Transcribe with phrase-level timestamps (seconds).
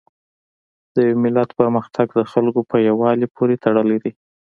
[0.95, 4.11] د یو ملت پرمختګ د خلکو په یووالي پورې تړلی دی.